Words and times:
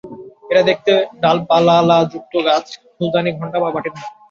এরা 0.51 0.61
দেখতে 0.69 0.91
ডাল-পালালাযুক্ত 1.21 2.33
গাছ, 2.47 2.65
ফুলদানি, 2.95 3.29
ঘন্টা 3.39 3.57
বা 3.59 3.69
বাটির 3.73 3.93
মতো। 3.93 4.07